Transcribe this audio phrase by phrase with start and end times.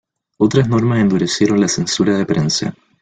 [0.37, 2.73] Otras normas endurecieron la censura de prensa.